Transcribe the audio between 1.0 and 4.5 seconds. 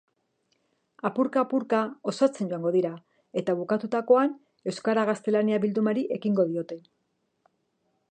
Apurka-apurka osatzen joango dira, eta bukatutakoan